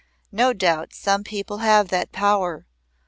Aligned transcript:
No 0.31 0.51
doubt 0.51 0.93
some 0.95 1.23
people 1.23 1.59
have 1.59 1.89
that 1.89 2.11
power. 2.11 2.65